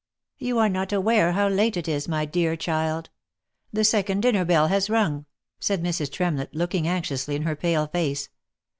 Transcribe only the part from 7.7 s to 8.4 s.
face.